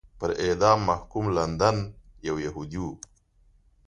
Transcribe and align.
پر 0.19 0.29
اعدام 0.43 0.79
محکوم 0.89 1.25
لندن 1.37 1.77
یو 2.27 2.35
یهودی 2.45 2.79
و. 2.83 2.87